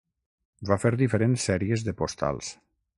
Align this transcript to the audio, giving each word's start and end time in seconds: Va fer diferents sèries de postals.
Va 0.69 0.77
fer 0.85 0.93
diferents 1.03 1.47
sèries 1.51 1.87
de 1.91 1.97
postals. 2.05 2.55